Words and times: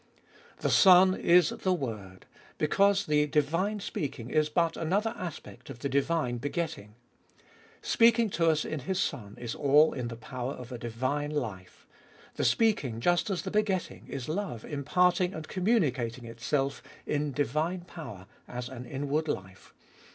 4. 0.55 0.61
The 0.63 0.69
Son 0.71 1.13
is 1.13 1.49
the 1.49 1.73
Word, 1.75 2.25
because 2.57 3.05
the 3.05 3.27
divine 3.27 3.79
speaking 3.79 4.31
is 4.31 4.49
but 4.49 4.75
another 4.75 5.13
aspect 5.15 5.69
of 5.69 5.77
the 5.77 5.89
divine 5.89 6.39
begetting. 6.39 6.95
Speaking 7.83 8.27
to 8.31 8.49
us 8.49 8.65
in 8.65 8.79
His 8.79 8.99
Son 8.99 9.37
is 9.39 9.53
all 9.53 9.93
in 9.93 10.07
the 10.07 10.15
power 10.15 10.53
of 10.53 10.71
a 10.71 10.79
divine 10.79 11.29
life. 11.29 11.85
The 12.33 12.45
speaking, 12.45 12.99
just 12.99 13.29
as 13.29 13.43
the 13.43 13.51
begetting, 13.51 14.07
is 14.07 14.27
love 14.27 14.65
imparting 14.65 15.35
and 15.35 15.47
communicating 15.47 16.25
itself 16.25 16.81
in 17.05 17.31
divine 17.31 17.81
power 17.81 18.25
as 18.47 18.69
an 18.69 18.87
inward 18.87 19.27
life. 19.27 19.71